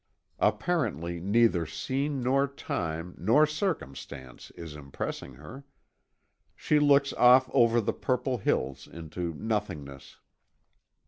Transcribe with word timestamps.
Apparently 0.39 1.19
neither 1.19 1.67
scene 1.67 2.23
nor 2.23 2.47
time, 2.47 3.13
nor 3.19 3.45
circumstance 3.45 4.49
is 4.55 4.75
impressing 4.75 5.35
her. 5.35 5.63
She 6.55 6.79
looks 6.79 7.13
off 7.13 7.47
over 7.53 7.79
the 7.79 7.93
purple 7.93 8.39
hills 8.39 8.87
into 8.87 9.35
nothingness. 9.35 10.17